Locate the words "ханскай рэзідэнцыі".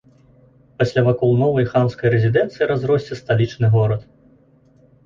1.75-2.69